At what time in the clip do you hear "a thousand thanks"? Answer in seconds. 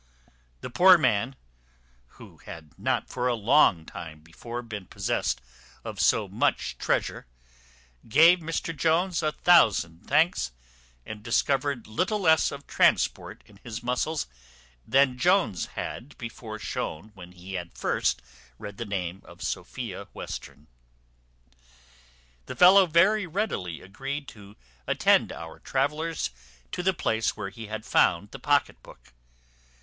9.21-10.53